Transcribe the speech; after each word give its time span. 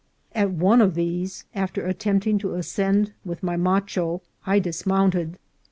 At 0.31 0.49
one 0.49 0.81
of 0.81 0.95
these, 0.95 1.45
after 1.53 1.85
attempting 1.85 2.39
to 2.39 2.55
ascend 2.55 3.13
with 3.23 3.43
my 3.43 3.55
macho, 3.55 4.23
I 4.47 4.57
dismounted. 4.57 5.37